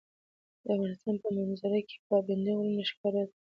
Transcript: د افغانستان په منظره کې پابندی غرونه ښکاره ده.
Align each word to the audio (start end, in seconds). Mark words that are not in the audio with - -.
د 0.63 0.65
افغانستان 0.73 1.15
په 1.23 1.29
منظره 1.37 1.79
کې 1.87 1.95
پابندی 2.07 2.53
غرونه 2.59 2.83
ښکاره 2.91 3.23
ده. 3.27 3.35